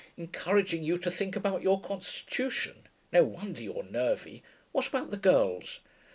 'Encouraging 0.17 0.81
you 0.81 0.97
to 0.97 1.11
think 1.11 1.35
about 1.35 1.61
your 1.61 1.79
constitution. 1.79 2.87
No 3.13 3.23
wonder 3.23 3.61
you're 3.61 3.83
nervy. 3.83 4.41
What 4.71 4.87
about 4.87 5.11
the 5.11 5.17
girls?' 5.17 5.81